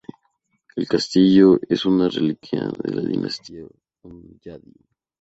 El 0.75 0.87
castillo 0.87 1.59
es 1.69 1.85
una 1.85 2.09
reliquia 2.09 2.71
de 2.83 2.91
la 2.95 3.03
dinastía 3.03 3.65
Hunyadi. 4.01 4.73